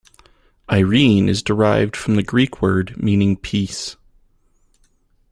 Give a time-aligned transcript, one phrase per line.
[0.71, 3.97] Irene is derived from the Greek word meaning peace.